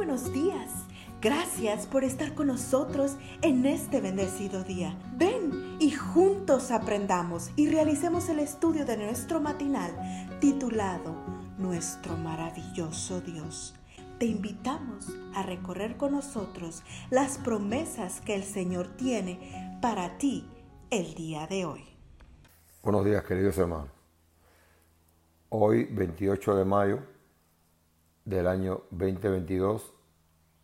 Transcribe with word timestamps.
buenos 0.00 0.32
días. 0.32 0.86
Gracias 1.20 1.86
por 1.86 2.04
estar 2.04 2.34
con 2.34 2.46
nosotros 2.46 3.18
en 3.42 3.66
este 3.66 4.00
bendecido 4.00 4.64
día. 4.64 4.98
Ven 5.18 5.76
y 5.78 5.90
juntos 5.90 6.70
aprendamos 6.70 7.50
y 7.54 7.68
realicemos 7.68 8.30
el 8.30 8.38
estudio 8.38 8.86
de 8.86 8.96
nuestro 8.96 9.42
matinal 9.42 9.90
titulado 10.40 11.14
Nuestro 11.58 12.16
maravilloso 12.16 13.20
Dios. 13.20 13.74
Te 14.18 14.24
invitamos 14.24 15.14
a 15.34 15.42
recorrer 15.42 15.98
con 15.98 16.12
nosotros 16.12 16.82
las 17.10 17.36
promesas 17.36 18.22
que 18.22 18.34
el 18.34 18.44
Señor 18.44 18.88
tiene 18.96 19.78
para 19.82 20.16
ti 20.16 20.48
el 20.88 21.12
día 21.12 21.46
de 21.46 21.66
hoy. 21.66 21.84
Buenos 22.82 23.04
días 23.04 23.22
queridos 23.24 23.58
hermanos. 23.58 23.90
Hoy 25.50 25.84
28 25.90 26.56
de 26.56 26.64
mayo 26.64 27.19
del 28.24 28.46
año 28.46 28.82
2022 28.90 29.92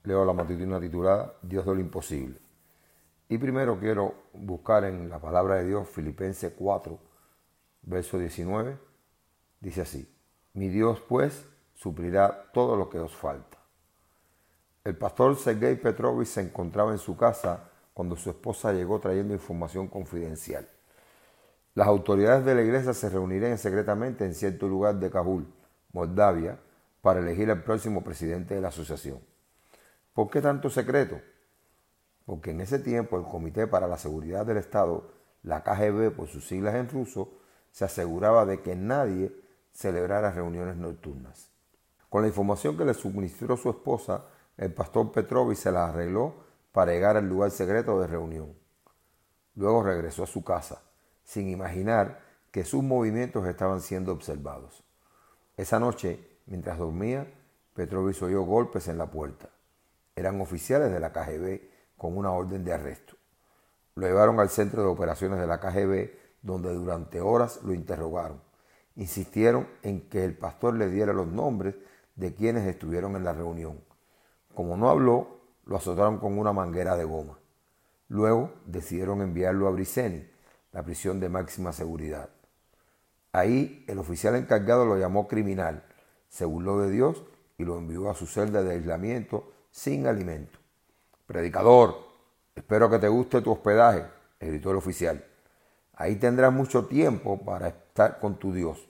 leo 0.05 0.25
la 0.25 0.33
matutina 0.33 0.81
titulada 0.81 1.35
Dios 1.43 1.67
de 1.67 1.75
lo 1.75 1.81
imposible. 1.81 2.39
Y 3.29 3.39
primero 3.39 3.79
quiero 3.79 4.15
buscar 4.33 4.85
en 4.85 5.09
la 5.09 5.19
palabra 5.19 5.57
de 5.57 5.67
Dios 5.67 5.89
Filipenses 5.89 6.53
4, 6.57 6.99
verso 7.83 8.19
19. 8.19 8.79
Dice 9.61 9.81
así, 9.81 10.09
mi 10.55 10.69
Dios 10.69 11.03
pues 11.09 11.45
suplirá 11.75 12.51
todo 12.53 12.77
lo 12.77 12.89
que 12.89 13.01
os 13.01 13.15
falta. 13.15 13.59
El 14.85 14.97
pastor 14.97 15.37
Sergei 15.37 15.75
Petrovich 15.75 16.29
se 16.29 16.43
encontraba 16.43 16.93
en 16.93 16.99
su 16.99 17.17
casa 17.17 17.71
cuando 17.93 18.15
su 18.15 18.31
esposa 18.31 18.73
llegó 18.73 19.01
trayendo 19.01 19.35
información 19.35 19.89
confidencial. 19.89 20.69
Las 21.75 21.89
autoridades 21.89 22.45
de 22.45 22.55
la 22.55 22.63
iglesia 22.63 22.95
se 22.95 23.11
reunirían 23.11 23.59
secretamente 23.59 24.25
en 24.25 24.35
cierto 24.35 24.69
lugar 24.69 24.95
de 24.97 25.11
Kabul, 25.11 25.47
Moldavia, 25.93 26.59
para 27.07 27.21
elegir 27.21 27.49
al 27.53 27.63
próximo 27.63 28.03
presidente 28.03 28.57
de 28.57 28.61
la 28.61 28.67
asociación. 28.67 29.21
¿Por 30.13 30.29
qué 30.29 30.43
tanto 30.43 30.69
secreto? 30.71 31.21
Porque 32.25 32.51
en 32.51 32.61
ese 32.61 32.81
tiempo 32.81 33.17
el 33.17 33.23
Comité 33.23 33.69
para 33.69 33.87
la 33.87 33.97
Seguridad 33.97 34.45
del 34.45 34.57
Estado, 34.57 35.13
la 35.45 35.63
KGB 35.63 36.11
por 36.17 36.27
sus 36.27 36.49
siglas 36.49 36.75
en 36.75 36.89
ruso, 36.89 37.31
se 37.71 37.85
aseguraba 37.85 38.45
de 38.45 38.61
que 38.61 38.75
nadie 38.75 39.33
celebrara 39.73 40.33
reuniones 40.33 40.75
nocturnas. 40.79 41.53
Con 42.09 42.23
la 42.23 42.29
información 42.29 42.77
que 42.77 42.85
le 42.85 42.93
suministró 42.93 43.57
su 43.57 43.71
esposa, 43.71 44.25
el 44.57 44.75
pastor 44.75 45.13
Petrovich 45.13 45.59
se 45.59 45.71
la 45.71 45.87
arregló 45.87 46.35
para 46.73 46.91
llegar 46.91 47.17
al 47.17 47.29
lugar 47.29 47.53
secreto 47.53 48.01
de 48.01 48.09
reunión. 48.09 48.53
Luego 49.55 49.85
regresó 49.85 50.25
a 50.25 50.27
su 50.27 50.43
casa, 50.43 50.83
sin 51.23 51.51
imaginar 51.51 52.21
que 52.51 52.65
sus 52.65 52.83
movimientos 52.83 53.47
estaban 53.47 53.81
siendo 53.81 54.11
observados. 54.11 54.83
Esa 55.57 55.79
noche, 55.79 56.36
mientras 56.47 56.79
dormía, 56.79 57.33
Petrovich 57.75 58.23
oyó 58.23 58.43
golpes 58.43 58.89
en 58.89 58.99
la 58.99 59.11
puerta 59.11 59.51
eran 60.17 60.41
oficiales 60.41 60.91
de 60.91 60.99
la 60.99 61.13
KGB 61.13 61.61
con 61.99 62.17
una 62.17 62.33
orden 62.33 62.65
de 62.65 62.73
arresto. 62.73 63.15
Lo 63.95 64.07
llevaron 64.07 64.41
al 64.41 64.49
centro 64.49 64.83
de 64.83 64.89
operaciones 64.89 65.39
de 65.39 65.47
la 65.47 65.61
KGB, 65.61 66.11
donde 66.43 66.73
durante 66.73 67.21
horas 67.21 67.61
lo 67.63 67.75
interrogaron. 67.75 68.41
Insistieron 68.97 69.69
en 69.83 70.09
que 70.09 70.25
el 70.25 70.37
pastor 70.37 70.75
le 70.75 70.89
diera 70.89 71.13
los 71.13 71.27
nombres 71.27 71.75
de 72.15 72.35
quienes 72.35 72.67
estuvieron 72.67 73.15
en 73.15 73.25
la 73.25 73.35
reunión. 73.35 73.81
Como 74.55 74.77
no 74.77 74.89
habló, 74.89 75.41
lo 75.67 75.77
azotaron 75.77 76.19
con 76.19 76.39
una 76.39 76.53
manguera 76.53 76.97
de 76.97 77.05
goma. 77.05 77.39
Luego 78.09 78.53
decidieron 78.65 79.21
enviarlo 79.21 79.69
a 79.69 79.71
Briseni, 79.71 80.27
la 80.73 80.83
prisión 80.83 81.21
de 81.21 81.29
máxima 81.29 81.73
seguridad. 81.73 82.31
Ahí 83.33 83.85
el 83.87 83.99
oficial 83.99 84.35
encargado 84.37 84.87
lo 84.87 84.97
llamó 84.97 85.29
criminal, 85.29 85.85
se 86.37 86.45
burló 86.45 86.79
de 86.81 86.91
Dios 86.91 87.23
y 87.57 87.65
lo 87.65 87.79
envió 87.79 88.11
a 88.11 88.15
su 88.15 88.27
celda 88.27 88.63
de 88.63 88.73
aislamiento 88.73 89.51
sin 89.71 90.07
alimento. 90.07 90.59
Predicador, 91.27 91.97
espero 92.55 92.91
que 92.91 92.99
te 92.99 93.09
guste 93.09 93.41
tu 93.41 93.53
hospedaje, 93.53 94.05
gritó 94.39 94.71
el 94.71 94.77
oficial. 94.77 95.25
Ahí 95.95 96.17
tendrás 96.17 96.53
mucho 96.53 96.85
tiempo 96.85 97.43
para 97.43 97.69
estar 97.69 98.19
con 98.21 98.39
tu 98.39 98.53
Dios. 98.53 98.87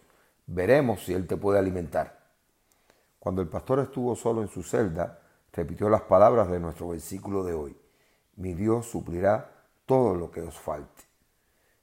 Veremos 0.46 1.04
si 1.04 1.14
Él 1.14 1.28
te 1.28 1.36
puede 1.36 1.60
alimentar. 1.60 2.18
Cuando 3.20 3.42
el 3.42 3.48
pastor 3.48 3.78
estuvo 3.78 4.16
solo 4.16 4.42
en 4.42 4.48
su 4.48 4.64
celda, 4.64 5.20
repitió 5.52 5.88
las 5.88 6.02
palabras 6.02 6.50
de 6.50 6.58
nuestro 6.58 6.88
versículo 6.88 7.44
de 7.44 7.54
hoy. 7.54 7.76
Mi 8.34 8.54
Dios 8.54 8.86
suplirá 8.86 9.52
todo 9.86 10.16
lo 10.16 10.32
que 10.32 10.40
os 10.40 10.58
falte. 10.58 11.04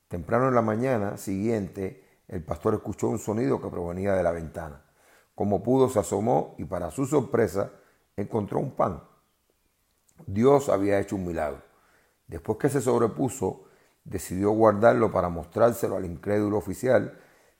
Temprano 0.09 0.49
en 0.49 0.55
la 0.55 0.61
mañana 0.61 1.15
siguiente, 1.15 2.03
el 2.27 2.43
pastor 2.43 2.73
escuchó 2.73 3.07
un 3.07 3.19
sonido 3.19 3.61
que 3.61 3.69
provenía 3.69 4.13
de 4.13 4.23
la 4.23 4.31
ventana. 4.31 4.81
Como 5.35 5.63
pudo, 5.63 5.89
se 5.89 5.99
asomó 5.99 6.55
y 6.57 6.65
para 6.65 6.91
su 6.91 7.05
sorpresa 7.05 7.71
encontró 8.15 8.59
un 8.59 8.71
pan. 8.71 9.03
Dios 10.27 10.69
había 10.69 10.99
hecho 10.99 11.15
un 11.15 11.25
milagro. 11.25 11.61
Después 12.27 12.57
que 12.57 12.69
se 12.69 12.81
sobrepuso, 12.81 13.65
decidió 14.03 14.51
guardarlo 14.51 15.11
para 15.11 15.29
mostrárselo 15.29 15.95
al 15.95 16.05
incrédulo 16.05 16.57
oficial 16.57 17.17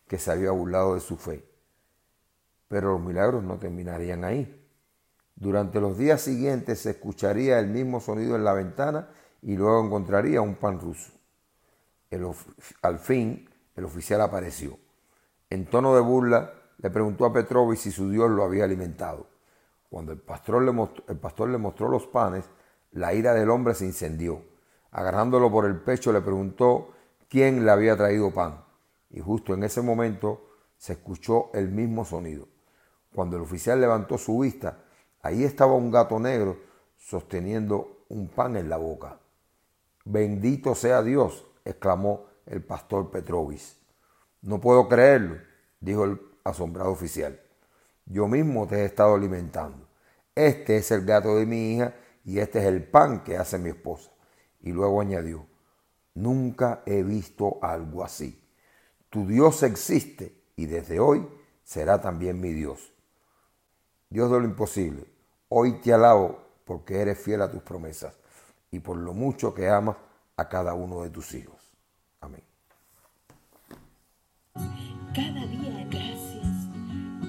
que 0.08 0.20
se 0.20 0.32
había 0.32 0.52
burlado 0.52 0.96
de 0.96 1.02
su 1.02 1.18
fe. 1.18 1.48
Pero 2.68 2.94
los 2.94 3.02
milagros 3.02 3.44
no 3.44 3.58
terminarían 3.58 4.24
ahí. 4.24 4.60
Durante 5.36 5.82
los 5.82 5.98
días 5.98 6.22
siguientes 6.22 6.80
se 6.80 6.92
escucharía 6.92 7.60
el 7.60 7.68
mismo 7.68 8.00
sonido 8.00 8.36
en 8.36 8.44
la 8.44 8.54
ventana 8.54 9.10
y 9.42 9.56
luego 9.56 9.84
encontraría 9.86 10.42
un 10.42 10.56
pan 10.56 10.80
ruso. 10.80 11.12
al 12.82 13.00
fin, 13.00 13.50
el 13.76 13.86
oficial 13.86 14.22
apareció. 14.22 14.78
En 15.50 15.66
tono 15.66 15.96
de 15.96 16.02
burla, 16.02 16.54
le 16.78 16.90
preguntó 16.90 17.26
a 17.26 17.34
Petrovich 17.34 17.80
si 17.80 17.92
su 17.92 18.10
Dios 18.10 18.30
lo 18.30 18.44
había 18.44 18.66
alimentado. 18.66 19.28
Cuando 19.90 20.12
el 20.12 20.20
pastor, 20.20 20.64
le 20.64 21.58
mostró, 21.58 21.88
los 21.88 22.08
panes, 22.08 22.46
la 22.92 23.14
ira 23.14 23.34
del 23.34 23.50
hombre 23.52 23.76
se 23.76 23.86
incendió. 23.86 24.42
Agarrándolo 24.92 25.52
por 25.52 25.66
el 25.66 25.80
pecho 25.82 26.12
le 26.12 26.22
preguntó 26.22 26.94
quién 27.30 27.64
le 27.64 27.72
había 27.72 27.96
traído 27.96 28.34
pan. 28.34 28.64
Y 29.12 29.20
justo 29.20 29.54
en 29.54 29.64
ese 29.64 29.82
momento 29.82 30.50
se 30.78 30.94
escuchó 30.94 31.52
el 31.54 31.70
mismo 31.70 32.06
sonido. 32.06 32.48
Cuando 33.14 33.36
el 33.36 33.44
oficial 33.44 33.80
levantó 33.80 34.18
su 34.18 34.40
vista, 34.40 34.84
ahí 35.22 35.44
estaba 35.44 35.76
un 35.76 35.92
gato 35.92 36.20
negro 36.20 36.58
sosteniendo 36.98 38.06
un 38.10 38.30
pan 38.30 38.58
en 38.58 38.70
la 38.70 38.78
boca. 38.78 39.20
Bendito 40.06 40.74
sea 40.74 41.04
Dios, 41.04 41.46
exclamó 41.64 42.26
el 42.48 42.64
pastor 42.64 43.12
Petrovich. 43.12 43.78
No 44.42 44.60
puedo 44.60 44.90
creerlo, 44.90 45.38
dijo 45.80 46.04
el 46.06 46.33
asombrado 46.44 46.92
oficial. 46.92 47.40
Yo 48.06 48.28
mismo 48.28 48.68
te 48.68 48.82
he 48.82 48.86
estado 48.86 49.16
alimentando. 49.16 49.88
Este 50.36 50.78
es 50.78 50.92
el 50.92 51.06
gato 51.06 51.36
de 51.36 51.46
mi 51.46 51.74
hija 51.74 51.96
y 52.26 52.40
este 52.40 52.60
es 52.60 52.66
el 52.66 52.84
pan 52.84 53.24
que 53.24 53.38
hace 53.38 53.58
mi 53.58 53.70
esposa. 53.70 54.12
Y 54.62 54.72
luego 54.72 55.02
añadió, 55.02 55.46
nunca 56.14 56.84
he 56.86 57.04
visto 57.04 57.60
algo 57.62 58.04
así. 58.04 58.42
Tu 59.10 59.28
Dios 59.28 59.64
existe 59.64 60.44
y 60.56 60.66
desde 60.66 61.00
hoy 61.00 61.28
será 61.64 62.02
también 62.02 62.40
mi 62.40 62.52
Dios. 62.52 62.94
Dios 64.10 64.32
de 64.32 64.40
lo 64.40 64.46
imposible, 64.46 65.06
hoy 65.50 65.82
te 65.82 65.94
alabo 65.94 66.44
porque 66.66 67.02
eres 67.02 67.20
fiel 67.20 67.42
a 67.42 67.52
tus 67.52 67.62
promesas 67.62 68.14
y 68.72 68.80
por 68.80 68.98
lo 68.98 69.14
mucho 69.14 69.54
que 69.54 69.70
amas 69.70 69.98
a 70.38 70.50
cada 70.50 70.74
uno 70.74 71.02
de 71.02 71.10
tus 71.10 71.34
hijos. 71.34 71.72
Amén. 72.22 72.44
Cada 75.16 75.46
día 75.46 75.83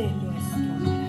de 0.00 0.06
nuestro 0.06 0.56
maravilloso 0.56 0.99